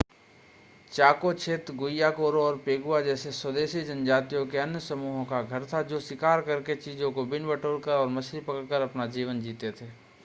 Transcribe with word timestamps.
चाको 0.91 1.33
क्षेत्र 1.33 1.73
गुइयाकुरो 1.75 2.41
और 2.43 2.57
पेगुआ 2.65 3.01
जैसे 3.01 3.31
स्वदेशी 3.33 3.81
जनजातियों 3.83 4.45
के 4.45 4.57
अन्य 4.57 4.79
समूहों 4.79 5.23
का 5.25 5.43
घर 5.43 5.67
था 5.73 5.81
जो 5.93 5.99
शिकार 6.01 6.41
करके 6.41 6.75
चीजों 6.77 7.11
को 7.11 7.25
बीन-बटोर 7.27 7.79
कर 7.81 7.91
और 7.93 8.07
मछली 8.09 8.41
पकड़ 8.41 8.65
कर 8.67 8.81
अपना 8.81 9.05
जीवन 9.11 9.41
जीते 9.41 9.71
थे 9.71 9.89